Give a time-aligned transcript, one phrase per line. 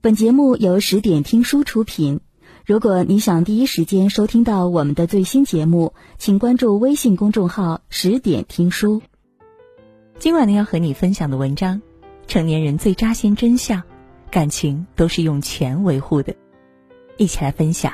[0.00, 2.20] 本节目由十点听书出品。
[2.64, 9.02] 如果你想第一时间收听到我们的最新节目，请关注微信公众号“十点听书”。
[10.20, 11.82] 今晚呢，要和你分享的文章，
[12.28, 13.82] 成年人最扎心真相：
[14.30, 16.32] 感情都是用钱维护的。
[17.16, 17.92] 一起来分享。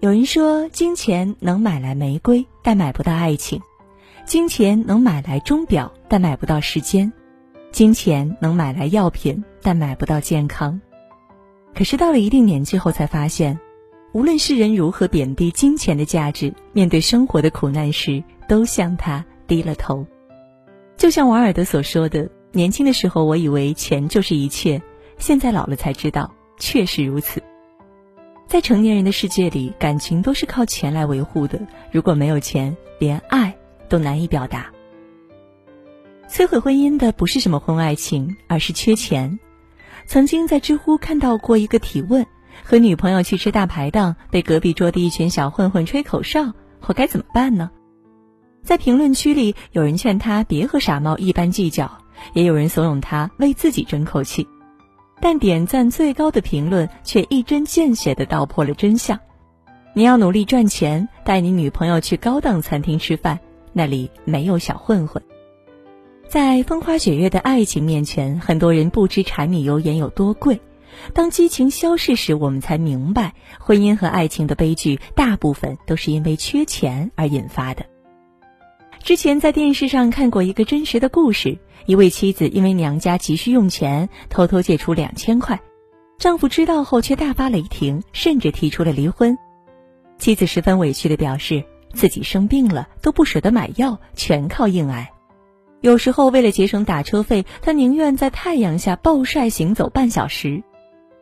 [0.00, 3.60] 有人说，金钱能买来玫瑰，但买不到爱情；
[4.26, 7.12] 金钱能买来钟表，但买不到时间。
[7.70, 10.80] 金钱能买来药品，但买不到健康。
[11.74, 13.58] 可是到了一定年纪后，才发现，
[14.12, 20.06] 无论世人如何贬低金钱的价值，面对生活的苦难时，都向他低了头。
[20.96, 24.82] 就像瓦尔德所说的：“年轻的时候，我以为钱就是一切，
[25.16, 27.42] 现在老了才知道，确实如此。”
[28.48, 31.60] 在成年人的世界里，感情都是靠钱来维护的。
[31.92, 33.56] 如果没有钱，连爱
[33.88, 34.72] 都难以表达。
[36.28, 39.38] 摧毁婚姻的不是什么婚外情，而是缺钱。
[40.10, 42.26] 曾经在知乎看到过一个提问：
[42.64, 46.52] 和女朋友去吃大排档，被隔壁桌的一群小混混吹口哨，
[46.88, 47.70] 我该怎么办呢？
[48.64, 51.88] 在评论区里，有人劝他别和傻帽一般计较，
[52.32, 54.48] 也有人怂恿他为自己争口气。
[55.20, 59.16] 但点赞最高的评论却一针见血地道破了真相：
[59.94, 63.38] 你要努力赚钱，带你女朋友去高档餐厅吃饭，
[63.72, 65.22] 那里没有小混混。
[66.30, 70.60] 在风花雪月的爱情面前，很多人不知柴米油盐有多贵。
[71.12, 77.84] 当激情消逝时，我们才明白，婚姻和爱情的悲剧大部分都是因为缺钱而引发的。
[79.02, 85.60] 之前在电视上看过一个真实的故事：一位妻子因为娘家急需用钱，偷偷借出两千块，
[86.16, 89.36] 丈夫知道后却大发雷霆，甚至提出了离婚。
[90.16, 95.10] 妻子十分委屈地表示，自己生病了都不舍得买药，全靠硬挨。
[95.80, 100.62] 有时候为了节省打车费，她宁愿在太阳下暴晒行走半小时。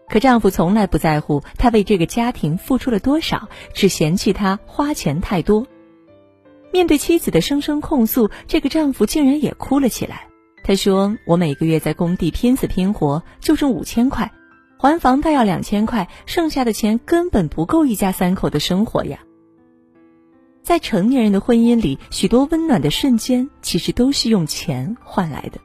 [0.09, 5.67] 可丈夫从来不在乎她为这个家庭付出了多少，只嫌弃她花钱太多。
[6.73, 10.27] 面对妻子的声声控诉，这个丈夫竟然也哭了起来。
[10.64, 14.33] 他说：“我每个月在工地拼死拼活，就挣五千块，
[14.77, 19.20] 还房贷要两千块，剩下的钱根本不够一家三口的生活呀。”
[20.68, 25.58] 在成年人的婚姻里，许多温暖的瞬间其实都是用钱换来的。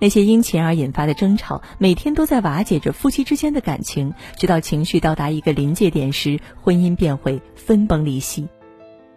[0.00, 8.48] 那些因钱而引发的争吵，每天都在瓦解着夫妻之间的感情，直到情绪到达一个临界点时，婚姻便会分崩离析。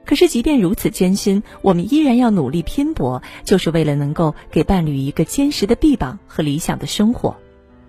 [0.05, 7.35] 可是，即便如此艰辛，我们依然要努力拼搏，就是为了能够给伴侣一个坚实的臂膀和理想的生活。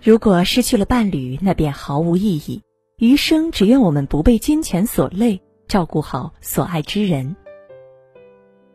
[0.01, 2.63] 如果失去了伴侣，那便毫无意义。
[2.97, 5.39] 余生，只愿我们不被金钱所累。
[5.69, 7.35] 照顾好所爱之人。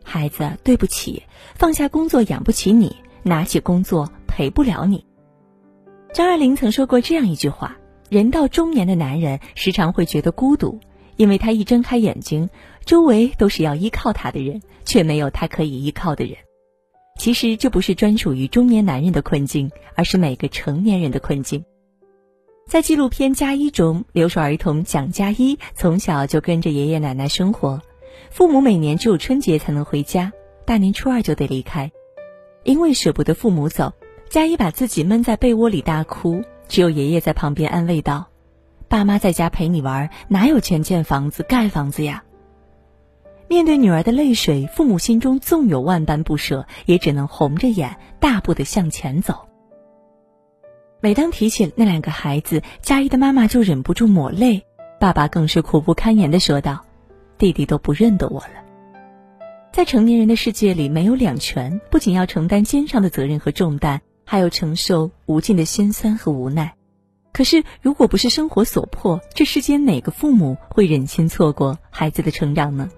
[0.04, 1.24] 孩子，对不起，
[1.56, 5.04] 放下工作养不起你，拿起工作陪不了你。
[6.12, 7.76] 张爱玲曾说过这样一句话：
[8.08, 10.78] 人到中年的男人时常会觉得孤独，
[11.16, 12.48] 因为他一睁开眼睛，
[12.84, 16.36] 周围都是要依靠他的人，却没有他可以依靠的人。
[17.18, 21.64] 其实这不是专属于中年男人的困境，而是每个成年人的困境。
[22.66, 27.80] 在纪录片《加一》中，留守儿童蒋加一从小就跟着爷爷奶奶生活，
[28.30, 30.32] 父母每年只有春节才能回家，
[30.64, 31.92] 大年初二就得离开。
[32.64, 33.92] 因为舍不得父母走，
[34.30, 38.28] 加一把自己闷在被窝里大哭，只有爷爷在旁边安慰道
[38.88, 42.24] ：“爸妈在家陪你玩，哪有钱建房子盖房子呀？”
[43.46, 49.46] 面对女儿的泪水，父母心中纵有万般不舍，也只能红着眼大步的向前走。
[51.04, 54.64] 每当提起那两个孩子，佳怡的妈妈就忍不住抹泪，
[54.98, 56.82] 爸爸更是苦不堪言的说道
[57.36, 58.64] ：“弟弟都不认得我了。”
[59.70, 66.74] 在成年人的世界里，没有两全，不仅要承担肩上的责任和重担，还要承受无尽的心酸和无奈。
[67.34, 72.88] 可是，如果不是生活所迫，这世间哪个父母会忍心错过孩子的成长呢？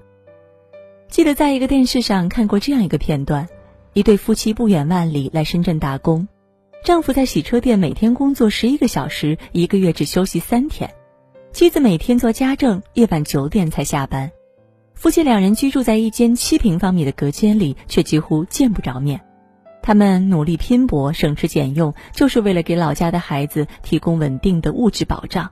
[1.09, 3.49] 记得在一个电视上看过这样一个片段：
[3.94, 6.29] 一对夫妻不远万里来深圳打工。
[6.87, 10.88] 丈夫在洗车店每天工作十一个小时，一个月只休息三天；
[11.53, 14.31] 妻子每天做家政，夜晚九点才下班。
[14.94, 19.21] 夫妻两人居住在一间七平方米的隔间里，却几乎见不着面。
[19.83, 25.50] 他们努力拼搏，省吃俭用，就是为了给老家的孩子提供稳定的物质保障。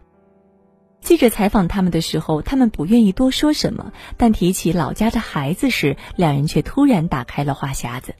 [1.01, 8.15] 记者采访他们的时候，他们不愿意多说什么，但提起老家的孩子时，两人却突然打开了话匣子。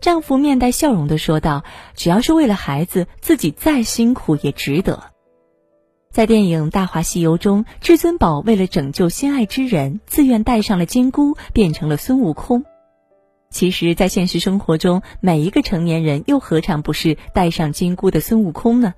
[0.00, 1.64] 丈夫面带笑容的说道
[1.96, 5.04] ：“只要是为了孩子，自己再辛苦也值得。”
[6.12, 12.64] 在电影《大话西游》中，至尊宝为了拯救心爱之人，自愿戴上了金箍，变成了孙悟空。
[13.50, 18.94] 其实，在现实生活中，每一个成年人又何尝不是戴上金箍的孙悟空呢？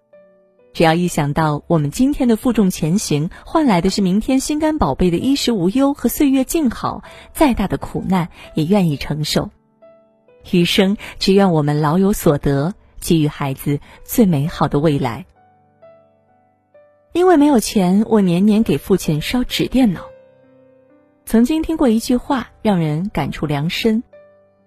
[0.72, 7.02] 只要一想到我们今天的负重前行换来的是明天心肝宝贝的衣食无忧和岁月静好，
[7.32, 9.50] 再大的苦难也愿意承受。
[10.52, 15.26] 余生只愿我们老有所得，给予孩子最美好的未来。
[17.12, 20.02] 因为没有钱，我年年给父亲烧纸电脑。
[21.24, 24.02] 曾经听过一句话，让人感触良深：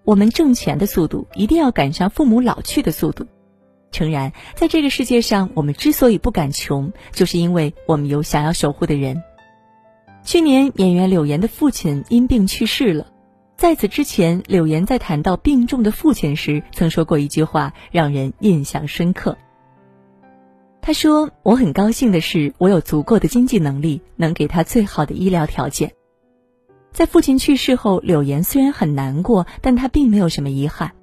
[0.04, 3.26] 我们挣钱的速度一定要赶上父母老去的速度。
[3.92, 9.24] 诚然，在这个世界上，我们之所以不敢穷，就是因为我们有想要守护的人。
[10.24, 13.11] 去年，演员柳岩的父亲因病去世了。
[13.62, 19.38] 在此之前，柳岩在谈到病重的父亲时，曾说过一句话，让人印象深刻。
[20.82, 25.94] 他说：“我很高兴的是，我有足够的经济能力，能给他最好的医疗条件。”
[26.92, 30.94] 在父亲去世后，柳岩虽然很难过，但她并没有什么遗憾。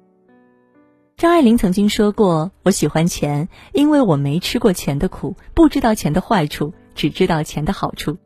[1.15, 8.17] 张爱玲曾经说过：“我喜欢钱，因为我没吃过钱的苦，不知道钱的坏处，只知道钱的好处。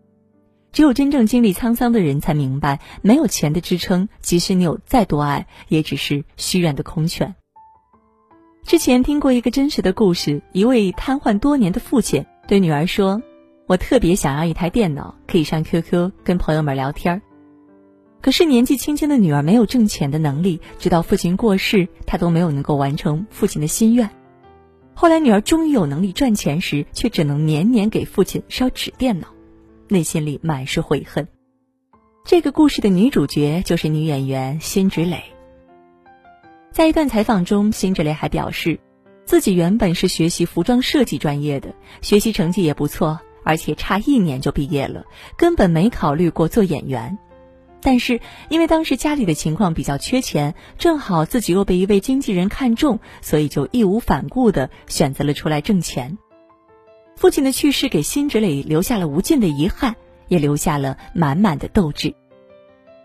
[0.74, 7.36] 只有真正经历沧桑的人才明白，没有钱的支撑，即使你有再多爱，也只是虚软的空拳。”
[8.66, 13.22] 之前听过一个真实的故事：一位瘫痪多年的父亲对女儿说
[13.68, 17.22] ：“我特别想要一台电脑，可以上 QQ 跟朋友们聊天儿。”
[18.19, 24.10] 可是年纪轻轻的女儿没有挣钱的能力，直到父亲过世，她都没有能够完成父亲的心愿。
[24.96, 29.28] 后来女儿终于有能力赚钱时，却只能年年给父亲烧纸电脑，
[29.88, 31.27] 内心里满是悔恨。
[32.25, 35.24] 这个故事的女主角就是女演员辛芷蕾。
[36.71, 38.80] 在一段采访中，辛芷蕾还表示，
[39.25, 45.06] 自己原本是学习服装设计专业的，学习成绩也不错，而且差一年就毕业了，
[45.38, 47.18] 根本没考虑过做演员。
[47.81, 56.18] 但是，因为当时家里的情况比较缺钱，正好自己又被一位经纪人看中，所以就义无反顾地选择了出来挣钱。
[57.15, 59.95] 父亲的去世给辛芷蕾留下了无尽的遗憾，
[60.27, 62.13] 也留下了满满的斗志。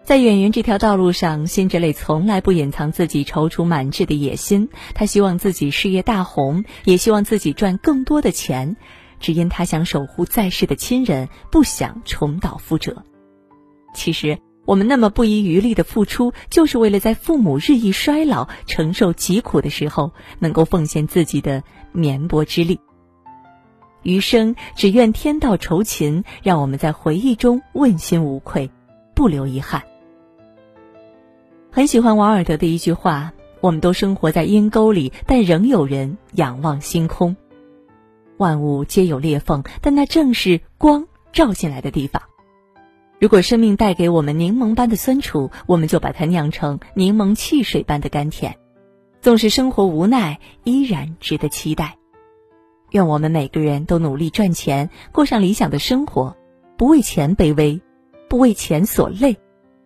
[0.05, 4.69] 在演员这条道路上，辛芷蕾从来不隐藏自己踌躇满志的野心。
[4.95, 8.77] 她希望自己事业大红，也希望自己赚更多的钱，
[9.21, 13.05] 只因她想守护在世的亲人，不想重蹈覆辙。
[13.95, 14.39] 其实。
[14.65, 21.63] 我们那么不遗余力的付出，就是为了在父母日益衰老、承受疾苦的时候，能够奉献自己的
[21.93, 22.79] 绵薄之力。
[24.03, 28.71] 余生只愿天道酬勤，让我们在回忆中问心无愧，
[29.15, 29.83] 不留遗憾。
[31.71, 37.37] 很喜欢王尔德的一句话：“我们都生活在阴沟里，但仍有人仰望星空。
[38.37, 42.23] 万物皆有裂缝，但那正是光照进来的地方。”
[43.21, 48.57] 如果生命带给我们柠檬般的酸楚，我们就把它酿成柠檬汽水般的甘甜。
[49.21, 51.99] 纵使生活无奈，依然值得期待。
[52.91, 56.37] 愿我们每个人都努力赚钱，过上理想的生活，
[56.77, 57.81] 不为钱卑微，
[58.29, 59.37] 不为钱所累，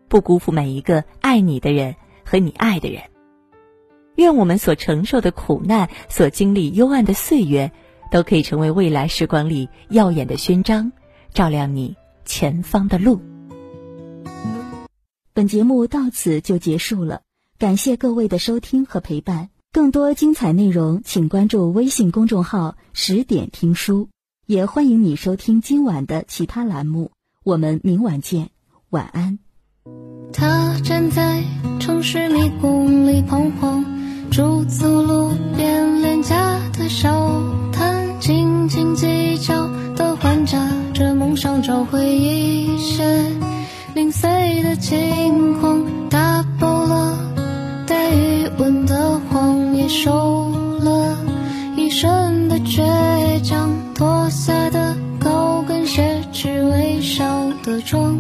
[0.09, 3.03] 不辜负每一个爱你的人和你爱的人。
[4.17, 7.73] 愿我们所承受的苦难，所经历幽暗的岁月，
[8.11, 10.93] 都可以成为未来时光里耀眼的勋章，
[11.33, 11.97] 照亮你。
[12.25, 13.21] 前方的路。
[15.33, 17.23] 本节目到此就结束了，
[17.59, 19.51] 感谢各位的收听和陪伴。
[19.73, 24.11] 更多精彩内容，请关注微信公众号“十点听书”，
[24.47, 27.11] 也欢迎你收听今晚的其他栏目。
[27.43, 28.51] 我们明晚见，
[28.91, 29.39] 晚安。
[30.31, 31.43] 他站在
[31.81, 33.83] 城市迷宫里彷徨，
[34.31, 37.43] 驻足路边廉价的小
[37.73, 40.69] 摊，斤斤计较的还价。
[41.19, 43.03] 梦想找回一些
[43.95, 46.82] 零碎的轻狂，打破
[49.93, 50.49] 受，
[50.81, 51.19] 了
[51.77, 52.83] 一身的倔
[53.43, 57.23] 强，脱下的高跟鞋，只微笑
[57.63, 58.19] 的妆，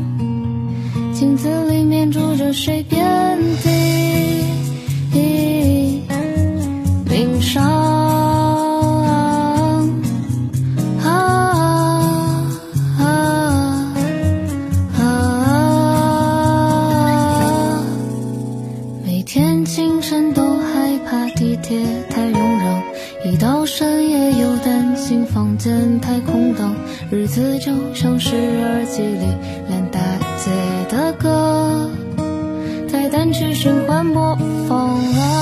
[1.14, 3.00] 镜子里面住着谁遍
[3.64, 3.71] 地
[27.32, 29.26] 日子就像是耳机里
[29.66, 29.98] 连大
[30.36, 30.50] 街
[30.90, 31.90] 的歌，
[32.86, 34.36] 在单曲循环播
[34.68, 35.41] 放了。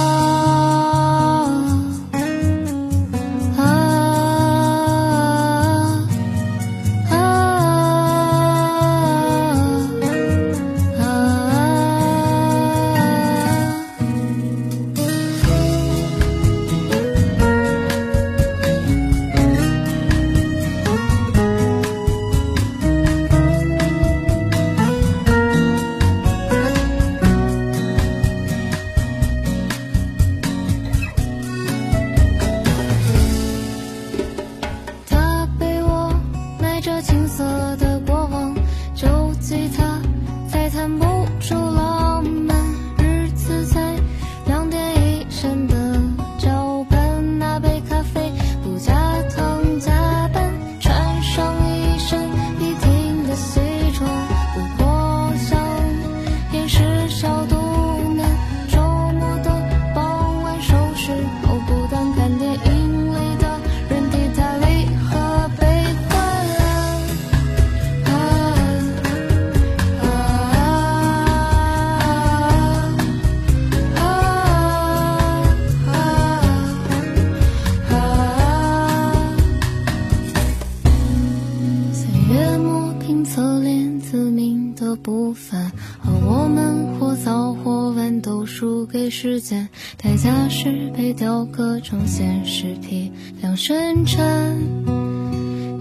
[91.20, 93.12] 雕刻成现实体
[93.42, 94.16] 量身沉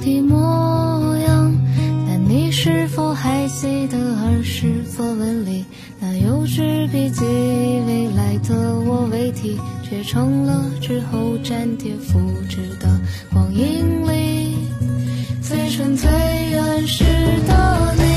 [0.02, 1.56] 的模样，
[2.06, 5.64] 但你是否还记得儿时作文里
[5.98, 7.24] 那幼稚笔记？
[7.24, 12.20] 未来的我为题，却成了之后粘贴复
[12.50, 13.00] 制的
[13.32, 14.58] 光阴里，
[15.42, 16.10] 最纯最
[16.52, 17.06] 原始
[17.48, 18.10] 的你。